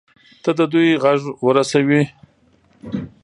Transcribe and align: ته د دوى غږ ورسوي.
ته 0.43 0.51
د 0.57 0.61
دوى 0.71 0.89
غږ 1.03 1.21
ورسوي. 1.45 2.01